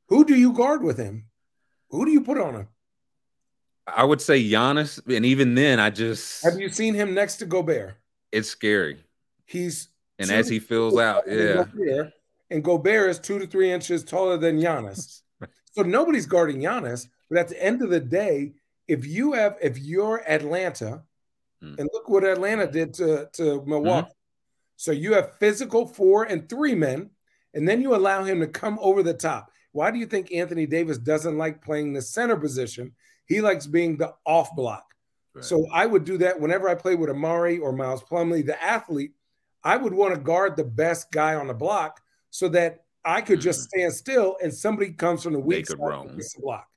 [0.10, 1.26] Who do you guard with him?
[1.90, 2.68] Who do you put on him?
[3.88, 7.46] I would say Giannis, and even then, I just have you seen him next to
[7.46, 7.96] Gobert?
[8.32, 9.04] It's scary.
[9.46, 11.66] He's and as he fills out, yeah.
[11.66, 12.14] Gobert,
[12.50, 15.22] and Gobert is two to three inches taller than Giannis.
[15.72, 17.08] so nobody's guarding Giannis.
[17.30, 18.54] But at the end of the day,
[18.88, 21.04] if you have if you're Atlanta,
[21.64, 21.80] mm.
[21.80, 24.12] and look what Atlanta did to, to Milwaukee.
[24.82, 24.92] Mm-hmm.
[24.92, 27.10] So you have physical four and three men,
[27.54, 29.52] and then you allow him to come over the top.
[29.72, 32.94] Why do you think Anthony Davis doesn't like playing the center position?
[33.26, 34.84] He likes being the off block.
[35.34, 35.46] Right.
[35.46, 39.14] So I would do that whenever I play with Amar'e or Miles Plumlee, the athlete.
[39.64, 43.40] I would want to guard the best guy on the block so that I could
[43.40, 43.80] just mm-hmm.
[43.80, 46.68] stand still and somebody comes from the weak side the block.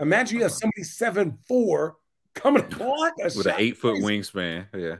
[0.00, 0.58] Imagine you have uh-huh.
[0.58, 1.96] somebody seven four
[2.34, 4.66] coming to block with an eight foot wingspan.
[4.74, 4.96] Yeah.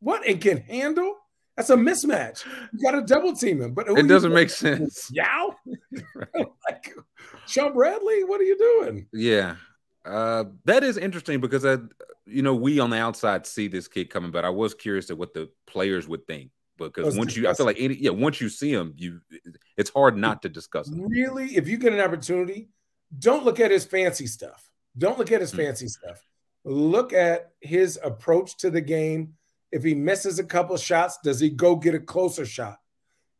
[0.00, 1.16] What and can handle?
[1.56, 2.44] That's a mismatch.
[2.72, 5.10] You got to double team him, but it doesn't make sense.
[5.12, 5.54] Yow,
[6.68, 6.94] like
[7.46, 9.06] Shawn Bradley, what are you doing?
[9.12, 9.56] Yeah,
[10.04, 11.76] uh, that is interesting because I,
[12.26, 15.18] you know, we on the outside see this kid coming, but I was curious at
[15.18, 18.48] what the players would think because once you, I feel like any, yeah, once you
[18.48, 19.20] see him, you,
[19.76, 21.02] it's hard not to discuss him.
[21.02, 22.70] Really, if you get an opportunity,
[23.18, 24.68] don't look at his fancy stuff.
[24.96, 25.62] Don't look at his mm-hmm.
[25.62, 26.22] fancy stuff.
[26.64, 29.34] Look at his approach to the game
[29.72, 32.78] if he misses a couple shots, does he go get a closer shot?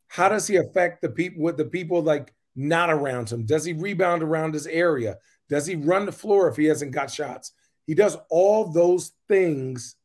[0.08, 3.44] How does he affect the people with the people like not around him?
[3.44, 5.18] Does he rebound around his area?
[5.48, 7.52] Does he run the floor if he hasn't got shots?
[7.86, 9.96] He does all those things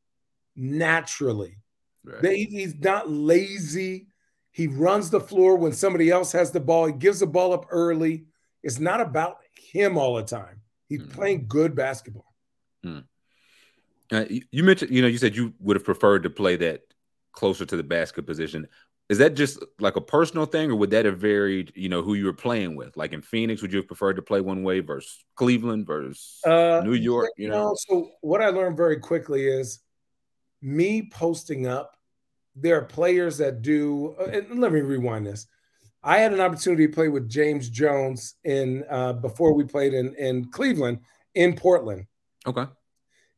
[0.55, 1.57] naturally.
[2.03, 2.47] Right.
[2.49, 4.07] He's not lazy.
[4.51, 6.85] He runs the floor when somebody else has the ball.
[6.85, 8.25] He gives the ball up early.
[8.63, 10.61] It's not about him all the time.
[10.89, 11.13] He's mm.
[11.13, 12.33] playing good basketball.
[12.85, 13.03] Mm.
[14.11, 16.81] Uh, you mentioned, you know, you said you would have preferred to play that
[17.33, 18.67] closer to the basket position.
[19.09, 22.13] Is that just like a personal thing, or would that have varied, you know, who
[22.13, 22.97] you were playing with?
[22.97, 26.81] Like in Phoenix, would you have preferred to play one way versus Cleveland versus uh,
[26.83, 27.29] New York?
[27.37, 29.79] You know, so what I learned very quickly is
[30.61, 31.95] me posting up.
[32.55, 35.47] There are players that do, uh, and let me rewind this.
[36.03, 40.15] I had an opportunity to play with James Jones in uh, before we played in
[40.15, 40.99] in Cleveland
[41.35, 42.07] in Portland.
[42.45, 42.65] Okay.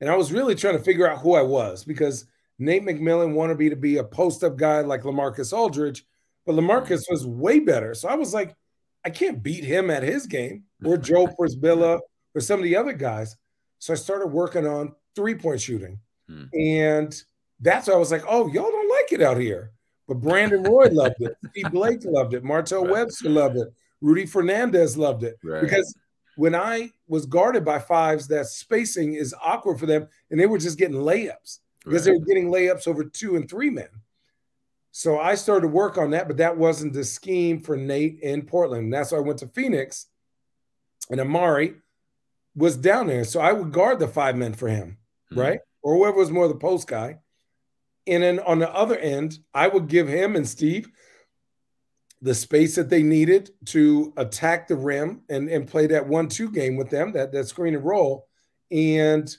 [0.02, 2.26] And I was really trying to figure out who I was because
[2.58, 6.06] Nate McMillan wanted me to be a post up guy like LaMarcus Aldridge,
[6.46, 7.94] but LaMarcus was way better.
[7.94, 8.56] So I was like,
[9.06, 12.00] I can't beat him at his game or Joe Przybilla
[12.36, 13.36] or some of the other guys.
[13.80, 16.00] So I started working on three point shooting.
[16.28, 16.46] Hmm.
[16.54, 17.24] And
[17.60, 19.72] that's why I was like, oh, y'all don't like it out here.
[20.08, 21.34] But Brandon Roy loved it.
[21.52, 22.44] Steve Blake loved it.
[22.44, 22.92] Martell right.
[22.92, 23.68] Webster loved it.
[24.02, 25.38] Rudy Fernandez loved it.
[25.44, 25.62] Right.
[25.62, 25.96] Because
[26.40, 30.08] when I was guarded by fives, that spacing is awkward for them.
[30.32, 32.14] And they were just getting layups because right.
[32.14, 33.90] they were getting layups over two and three men.
[34.92, 38.44] So I started to work on that, but that wasn't the scheme for Nate in
[38.44, 38.86] Portland.
[38.86, 40.06] And that's why I went to Phoenix
[41.10, 41.76] and Amar'e
[42.56, 43.26] was down there.
[43.26, 44.98] So I would guard the five men for him,
[45.34, 45.42] mm-hmm.
[45.42, 45.60] right?
[45.82, 47.20] Or whoever was more the post guy.
[48.08, 50.90] And then on the other end, I would give him and Steve
[52.22, 56.76] the space that they needed to attack the rim and, and play that one-two game
[56.76, 58.28] with them, that, that screen and roll.
[58.72, 59.34] And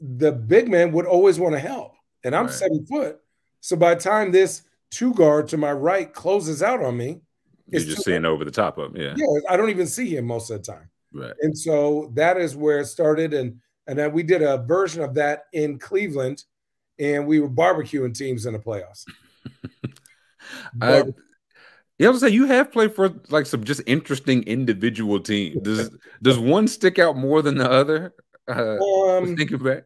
[0.00, 1.94] the big man would always want to help.
[2.24, 2.54] And I'm right.
[2.54, 3.20] seven foot.
[3.60, 7.20] So by the time this two guard to my right closes out on me,
[7.66, 9.00] you're just seeing over the top of him.
[9.00, 9.14] Yeah.
[9.16, 9.40] Yeah.
[9.48, 10.90] I don't even see him most of the time.
[11.12, 11.34] Right.
[11.40, 13.34] And so that is where it started.
[13.34, 16.44] And and then we did a version of that in Cleveland,
[16.98, 19.04] and we were barbecuing teams in the playoffs.
[20.80, 21.04] I,
[22.00, 25.60] yeah, I was say you have played for like some just interesting individual teams.
[25.60, 25.90] Does
[26.22, 28.14] does one stick out more than the other?
[28.48, 29.84] Uh, um, thinking back.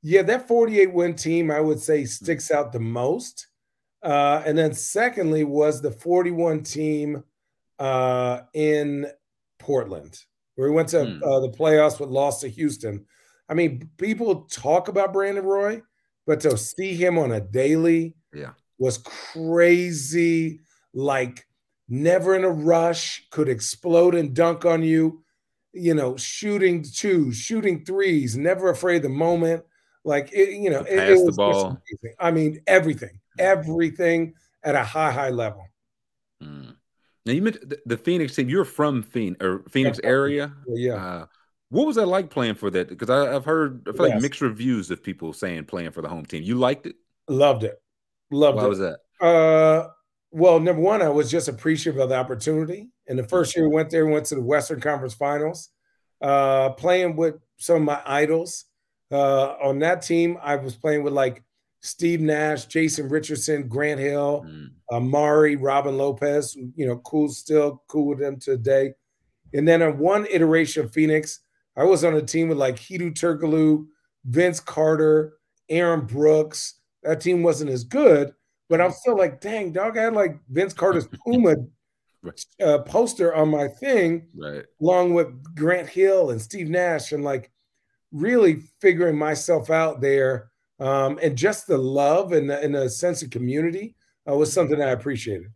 [0.00, 3.48] Yeah, that 48 win team I would say sticks out the most.
[4.00, 7.24] Uh, and then secondly was the 41 team
[7.80, 9.06] uh, in
[9.58, 10.20] Portland,
[10.54, 11.22] where we went to mm.
[11.22, 13.04] uh, the playoffs but lost to Houston.
[13.48, 15.82] I mean, people talk about Brandon Roy,
[16.28, 18.52] but to see him on a daily yeah.
[18.80, 20.60] Was crazy.
[20.92, 21.46] Like,
[21.88, 25.22] never in a rush, could explode and dunk on you,
[25.72, 29.62] you know, shooting twos, shooting threes, never afraid of the moment.
[30.02, 31.80] Like, it, you know, it, it, was the ball.
[32.18, 35.64] I mean, everything, everything at a high, high level.
[36.42, 36.74] Mm.
[37.26, 38.48] Now you mentioned the, the Phoenix team.
[38.48, 40.54] You're from Phoenix or Phoenix area.
[40.66, 40.94] Yeah.
[40.94, 41.26] Uh,
[41.68, 42.88] what was that like playing for that?
[42.88, 44.14] Because I, have heard I feel yes.
[44.14, 46.42] like mixed reviews of people saying playing for the home team.
[46.42, 46.96] You liked it?
[47.28, 47.80] Loved it.
[48.30, 48.68] Loved Why it.
[48.68, 48.98] was that?
[49.20, 49.88] Uh,
[50.30, 52.90] well, number one, I was just appreciative of the opportunity.
[53.08, 55.70] And the first year we went there, we went to the Western Conference Finals,
[56.22, 58.66] uh, playing with some of my idols.
[59.10, 61.42] Uh, on that team, I was playing with like
[61.80, 64.68] Steve Nash, Jason Richardson, Grant Hill, mm.
[64.92, 68.92] Amar'e, Robin Lopez, you know, cool, still cool with them today.
[69.52, 71.40] And then on one iteration of Phoenix,
[71.76, 73.86] I was on a team with like Hedo Turkoglu,
[74.24, 75.34] Vince Carter,
[75.68, 76.79] Aaron Brooks.
[77.02, 78.34] That team wasn't as good,
[78.68, 81.56] but I'm still like, dang, dog, I had like Vince Carter's Puma
[82.62, 84.64] uh, poster on my thing, right.
[84.80, 87.50] along with Grant Hill and Steve Nash, and like
[88.12, 93.30] really figuring myself out there um, and just the love and, and a sense of
[93.30, 93.94] community
[94.28, 95.48] uh, was something I appreciated.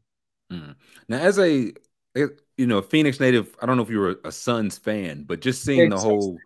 [0.53, 0.75] Mm.
[1.09, 1.73] Now, as a
[2.15, 5.63] you know Phoenix native, I don't know if you were a Suns fan, but just
[5.63, 6.39] seeing Big the whole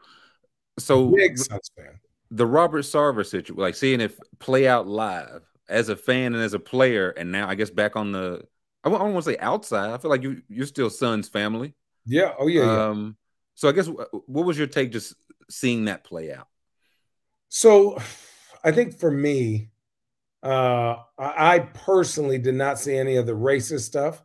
[0.79, 1.99] so Big Suns fan.
[2.31, 6.55] The Robert Sarver situation, like seeing it play out live as a fan and as
[6.55, 8.43] a player, and now I guess back on the
[8.85, 9.91] I don't want to say outside.
[9.91, 11.75] I feel like you you're still Suns family.
[12.07, 12.35] Yeah.
[12.39, 12.89] Oh yeah.
[12.89, 13.05] Um.
[13.05, 13.13] Yeah.
[13.55, 15.15] So I guess what was your take just
[15.51, 16.49] seeing that play out?
[17.49, 17.99] So
[18.63, 19.71] I think for me,
[20.43, 24.23] uh, I personally did not see any of the racist stuff.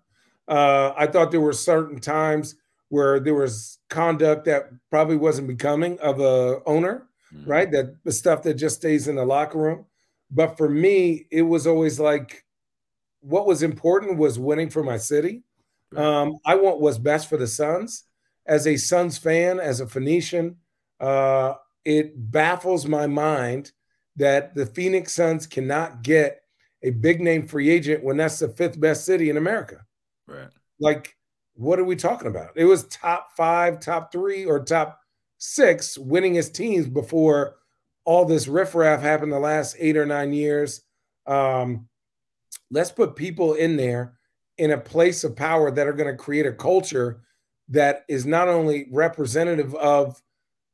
[0.47, 2.55] Uh, I thought there were certain times
[2.89, 7.49] where there was conduct that probably wasn't becoming of a owner, mm-hmm.
[7.49, 7.71] right?
[7.71, 9.85] That the stuff that just stays in the locker room.
[10.31, 12.43] But for me, it was always like
[13.21, 15.43] what was important was winning for my city.
[15.95, 18.05] Um, I want what's best for the Suns.
[18.45, 20.57] As a Suns fan, as a Phoenician,
[20.99, 21.53] uh,
[21.85, 23.71] it baffles my mind
[24.15, 26.41] that the Phoenix Suns cannot get
[26.81, 29.85] a big name free agent when that's the fifth best city in America.
[30.27, 30.49] Right.
[30.79, 31.15] Like,
[31.55, 32.51] what are we talking about?
[32.55, 34.99] It was top five, top three, or top
[35.43, 37.55] six winningest teams before
[38.05, 40.81] all this riffraff happened the last eight or nine years.
[41.27, 41.89] Um,
[42.71, 44.13] let's put people in there
[44.57, 47.23] in a place of power that are going to create a culture
[47.67, 50.21] that is not only representative of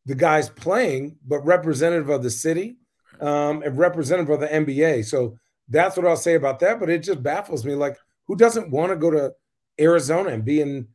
[0.05, 2.77] the guys playing, but representative of the city
[3.21, 5.03] um, and representative of the NBA.
[5.05, 5.35] So
[5.67, 6.79] that's what I'll say about that.
[6.79, 7.73] But it just baffles me.
[7.73, 9.33] Like, who doesn't want to go to
[9.79, 10.87] Arizona and be in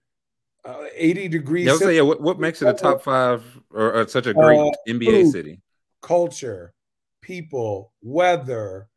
[0.64, 1.66] uh, 80 degrees?
[1.66, 3.42] Yeah, say, yeah, what, what makes it a top five
[3.74, 5.60] or, or such a great uh, NBA food, city?
[6.00, 6.72] Culture,
[7.20, 8.88] people, weather,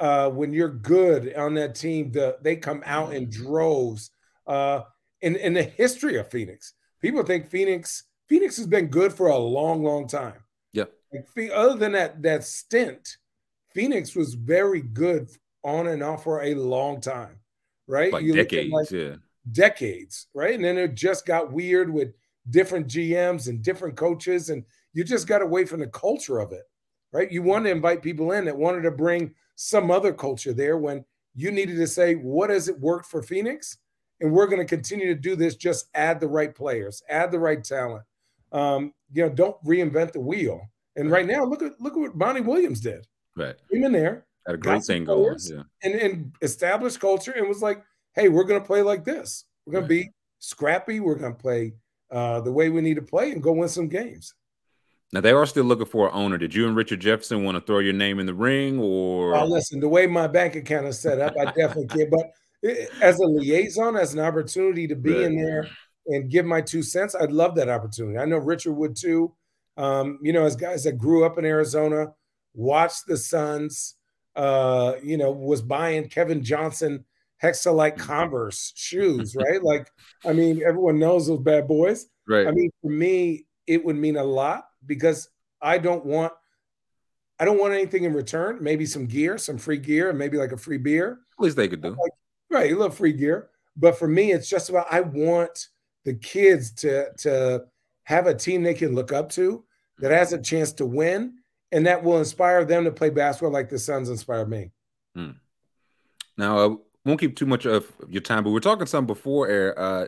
[0.00, 4.10] uh, when you're good on that team, the they come out in droves.
[4.46, 4.80] Uh,
[5.20, 9.38] in in the history of Phoenix, people think Phoenix Phoenix has been good for a
[9.38, 10.42] long, long time.
[10.72, 10.86] Yeah.
[11.12, 13.16] Like, other than that that stint,
[13.74, 15.30] Phoenix was very good
[15.62, 17.36] on and off for a long time,
[17.86, 18.12] right?
[18.12, 19.14] Like you decades, like yeah.
[19.50, 20.54] Decades, right?
[20.54, 22.14] And then it just got weird with
[22.50, 26.64] different GMs and different coaches, and you just got away from the culture of it,
[27.12, 27.30] right?
[27.30, 31.04] You wanted to invite people in that wanted to bring some other culture there when
[31.34, 33.78] you needed to say, what has it worked for Phoenix?
[34.20, 35.56] And we're going to continue to do this.
[35.56, 38.04] Just add the right players, add the right talent.
[38.52, 40.60] Um, you know, don't reinvent the wheel.
[40.96, 43.06] And right now, look at look at what Monty Williams did.
[43.34, 43.56] Right.
[43.72, 45.62] Came in there, had a great thing going, yeah.
[45.82, 47.82] and, and established culture and was like,
[48.14, 49.44] hey, we're going to play like this.
[49.64, 49.88] We're going right.
[49.88, 51.00] to be scrappy.
[51.00, 51.72] We're going to play
[52.12, 54.34] uh, the way we need to play and go win some games.
[55.12, 56.38] Now they are still looking for an owner.
[56.38, 59.34] Did you and Richard Jefferson want to throw your name in the ring, or?
[59.34, 62.10] Oh, listen, the way my bank account is set up, I definitely can.
[62.10, 62.30] But
[63.00, 65.22] as a liaison, as an opportunity to be right.
[65.22, 65.68] in there
[66.06, 68.18] and give my two cents, I'd love that opportunity.
[68.18, 69.34] I know Richard would too.
[69.76, 72.12] Um, you know, as guys that grew up in Arizona,
[72.54, 73.96] watched the Suns,
[74.36, 77.04] uh, you know, was buying Kevin Johnson
[77.42, 78.06] Hexalite mm-hmm.
[78.06, 79.62] Converse shoes, right?
[79.62, 79.90] like,
[80.24, 82.06] I mean, everyone knows those bad boys.
[82.28, 82.46] Right.
[82.46, 85.28] I mean, for me, it would mean a lot because
[85.60, 86.32] I don't want
[87.38, 88.58] I don't want anything in return.
[88.60, 91.18] Maybe some gear, some free gear, and maybe like a free beer.
[91.38, 91.90] At least they could do.
[91.90, 92.12] Like,
[92.50, 93.48] right, a little free gear.
[93.76, 95.68] But for me, it's just about I want
[96.04, 97.64] the kids to to
[98.04, 99.64] have a team they can look up to
[99.98, 101.34] that has a chance to win,
[101.72, 104.70] and that will inspire them to play basketball like the Suns inspired me.
[105.16, 105.30] Hmm.
[106.36, 109.48] Now, uh, won't keep too much of your time, but we are talking some before
[109.48, 109.78] air.
[109.78, 110.06] Uh,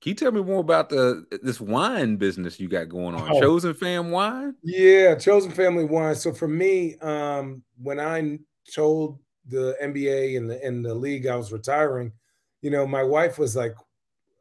[0.00, 3.30] can you tell me more about the this wine business you got going on?
[3.32, 3.40] Oh.
[3.40, 4.54] Chosen Fam Wine?
[4.62, 6.14] Yeah, Chosen Family Wine.
[6.14, 8.38] So for me, um, when I
[8.72, 12.12] told the NBA and the and the league I was retiring,
[12.60, 13.74] you know, my wife was like,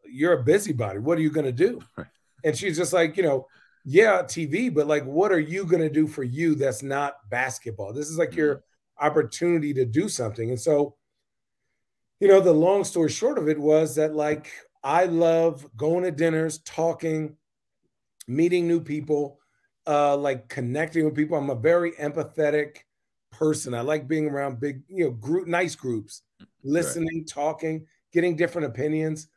[0.04, 1.00] You're a busybody.
[1.00, 1.82] What are you gonna do?
[2.44, 3.48] And she's just like, you know,
[3.86, 7.92] yeah, TV, but like, what are you gonna do for you that's not basketball?
[7.92, 8.40] This is like mm-hmm.
[8.40, 8.64] your
[9.00, 10.52] opportunity to do something.
[10.52, 10.96] And so,
[12.20, 14.52] you know, the long story short of it was that like
[14.84, 17.36] I love going to dinners, talking,
[18.28, 19.40] meeting new people,
[19.88, 21.38] uh, like connecting with people.
[21.38, 22.78] I'm a very empathetic
[23.32, 23.74] person.
[23.74, 26.22] I like being around big, you know, group, nice groups,
[26.64, 27.28] listening, right.
[27.28, 29.28] talking, getting different opinions.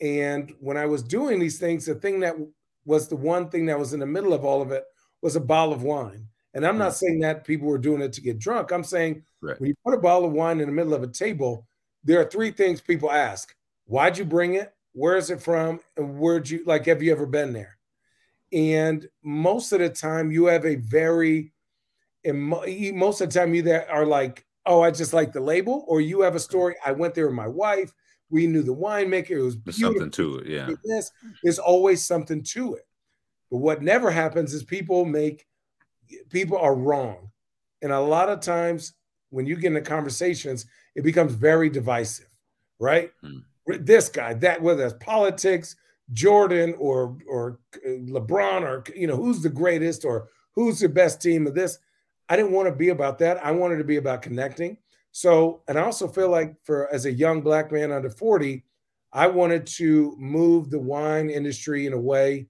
[0.00, 2.36] And when I was doing these things, the thing that
[2.84, 4.84] was the one thing that was in the middle of all of it
[5.20, 6.28] was a bottle of wine.
[6.54, 8.72] And I'm not saying that people were doing it to get drunk.
[8.72, 9.60] I'm saying right.
[9.60, 11.67] when you put a bottle of wine in the middle of a table,
[12.04, 13.54] there are three things people ask.
[13.86, 14.72] Why'd you bring it?
[14.98, 15.80] where is it from?
[15.96, 17.78] And where'd you like have you ever been there?
[18.52, 21.52] And most of the time you have a very
[22.24, 22.40] and
[22.96, 26.00] most of the time you that are like oh i just like the label or
[26.00, 27.92] you have a story i went there with my wife.
[28.30, 29.30] We knew the winemaker.
[29.30, 30.68] It was something to it yeah.
[30.84, 31.10] This,
[31.42, 32.86] there's always something to it.
[33.50, 35.46] But what never happens is people make
[36.28, 37.30] people are wrong.
[37.80, 38.94] And a lot of times
[39.30, 40.66] when you get into conversations
[40.98, 42.28] it becomes very divisive
[42.78, 43.38] right hmm
[43.76, 45.76] this guy, that whether it's politics,
[46.12, 51.20] Jordan or or uh, LeBron or you know who's the greatest or who's the best
[51.20, 51.78] team of this.
[52.28, 53.44] I didn't want to be about that.
[53.44, 54.78] I wanted to be about connecting.
[55.12, 58.64] So, and I also feel like for as a young black man under 40,
[59.12, 62.48] I wanted to move the wine industry in a way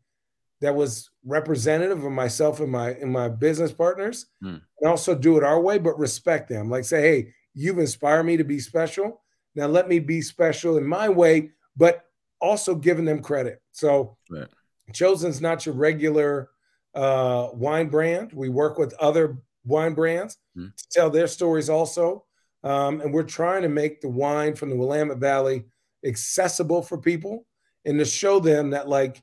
[0.61, 4.57] that was representative of myself and my and my business partners, hmm.
[4.81, 6.71] and also do it our way, but respect them.
[6.71, 9.21] Like say, hey, you've inspired me to be special.
[9.55, 12.05] Now let me be special in my way, but
[12.41, 13.61] also giving them credit.
[13.73, 14.47] So right.
[14.93, 16.51] Chosen's not your regular
[16.95, 18.33] uh, wine brand.
[18.33, 20.69] We work with other wine brands mm-hmm.
[20.69, 22.25] to tell their stories also.
[22.63, 25.65] Um, and we're trying to make the wine from the Willamette Valley
[26.05, 27.45] accessible for people
[27.85, 29.23] and to show them that like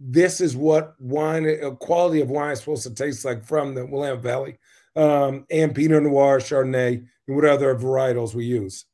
[0.00, 3.86] this is what wine a quality of wine is supposed to taste like from the
[3.86, 4.58] Willamette Valley
[4.98, 8.84] um, and Pinot Noir, Chardonnay, and what other varietals we use.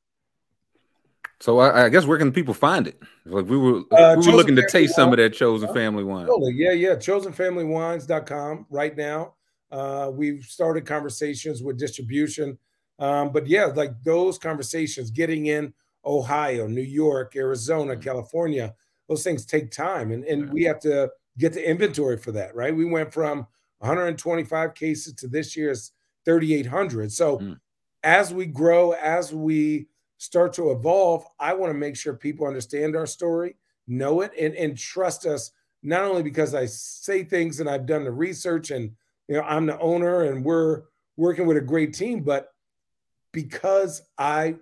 [1.41, 3.01] So I, I, guess where can people find it?
[3.25, 6.27] Like we were, uh, we were looking to taste some of that chosen family wine.
[6.27, 6.55] Totally.
[6.55, 6.95] Yeah, yeah.
[6.95, 9.35] Chosenfamilywines.com right now.
[9.71, 12.59] Uh, we've started conversations with distribution.
[12.99, 15.75] Um, but yeah, like those conversations, getting in
[16.05, 18.03] Ohio, New York, Arizona, mm-hmm.
[18.03, 18.75] California,
[19.09, 20.13] those things take time.
[20.13, 22.75] And, and we have to get the inventory for that, right?
[22.75, 23.47] We went from
[23.85, 25.93] 125 cases to this year's
[26.25, 27.13] 3,800.
[27.13, 27.59] So mm.
[28.03, 29.87] as we grow, as we
[30.19, 33.57] start to evolve, I want to make sure people understand our story,
[33.87, 35.51] know it, and, and trust us,
[35.83, 38.93] not only because I say things and I've done the research and
[39.29, 40.83] you know I'm the owner and we're
[41.17, 42.55] working with a great team, but
[43.33, 44.57] because I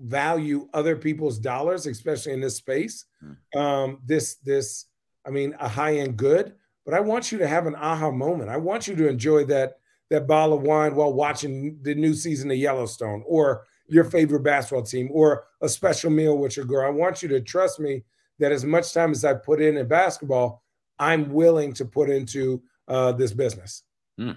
[0.00, 3.04] value other people's dollars, especially in this space.
[3.20, 3.58] Hmm.
[3.58, 4.86] Um, this, this,
[5.26, 6.54] I mean, a high end good,
[6.84, 8.50] but I want you to have an aha moment.
[8.50, 9.78] I want you to enjoy that
[10.10, 14.82] that bottle of wine while watching the new season of Yellowstone or your favorite basketball
[14.82, 16.86] team or a special meal with your girl.
[16.86, 18.04] I want you to trust me
[18.38, 20.62] that as much time as I put in in basketball,
[20.98, 23.82] I'm willing to put into uh, this business.
[24.18, 24.32] Hmm.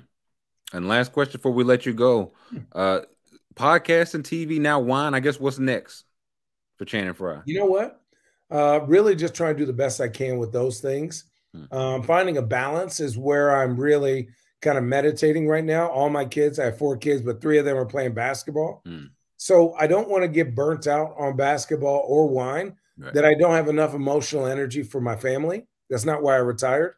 [0.74, 2.60] And last question before we let you go: hmm.
[2.74, 3.02] uh,
[3.56, 5.14] podcast and TV now wine.
[5.14, 6.06] I guess what's next
[6.78, 7.42] for Channing Frye?
[7.46, 8.02] You know what?
[8.50, 11.26] Uh, really, just trying to do the best I can with those things.
[11.54, 11.78] Hmm.
[11.78, 14.30] Um, finding a balance is where I'm really
[14.62, 15.88] kind of meditating right now.
[15.88, 18.82] All my kids, I have four kids, but three of them are playing basketball.
[18.86, 19.06] Hmm.
[19.38, 22.76] So I don't want to get burnt out on basketball or wine.
[23.00, 23.14] Right.
[23.14, 25.68] That I don't have enough emotional energy for my family.
[25.88, 26.96] That's not why I retired.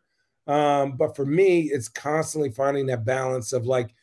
[0.47, 3.93] Um, but for me, it's constantly finding that balance of like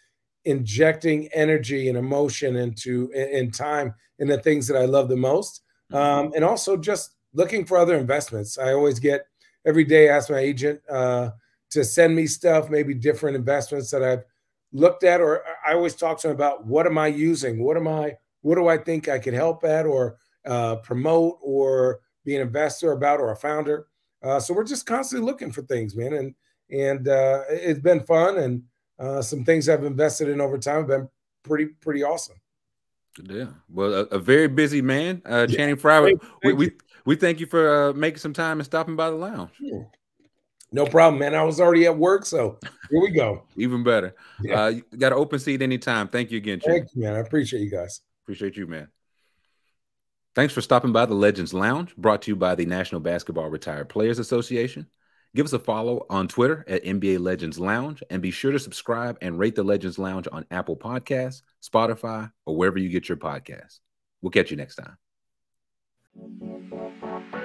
[0.44, 5.62] injecting energy and emotion into in, time in the things that I love the most.
[5.90, 5.96] Mm-hmm.
[5.96, 8.58] Um, and also just looking for other investments.
[8.58, 9.26] I always get
[9.66, 11.30] every day I ask my agent uh,
[11.70, 14.24] to send me stuff, maybe different investments that I've
[14.72, 17.62] looked at, or I always talk to them about what am I using?
[17.62, 22.00] What am I, what do I think I could help at or uh, promote or
[22.24, 23.86] be an investor about or a founder?
[24.22, 26.14] Uh, so we're just constantly looking for things, man.
[26.14, 26.34] And
[26.70, 28.62] and uh, it's been fun, and
[28.98, 31.08] uh, some things I've invested in over time have been
[31.44, 32.36] pretty pretty awesome.
[33.22, 35.56] Yeah, well, a, a very busy man, uh, yeah.
[35.56, 36.14] Channing Frye.
[36.42, 36.70] We, we
[37.06, 39.52] we thank you for uh, making some time and stopping by the lounge.
[40.72, 41.34] No problem, man.
[41.34, 42.58] I was already at work, so
[42.90, 43.44] here we go.
[43.56, 44.14] Even better.
[44.42, 44.64] Yeah.
[44.64, 46.08] Uh, you got an open seat anytime.
[46.08, 46.60] Thank you again.
[46.60, 47.14] Thank you, man.
[47.14, 48.02] I appreciate you guys.
[48.24, 48.88] Appreciate you, man.
[50.34, 53.88] Thanks for stopping by the Legends Lounge, brought to you by the National Basketball Retired
[53.88, 54.86] Players Association.
[55.34, 59.16] Give us a follow on Twitter at NBA Legends Lounge and be sure to subscribe
[59.22, 63.80] and rate the Legends Lounge on Apple Podcasts, Spotify, or wherever you get your podcasts.
[64.20, 64.96] We'll catch you next time.
[66.18, 67.35] Thank.